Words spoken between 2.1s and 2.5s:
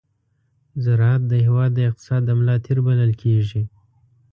د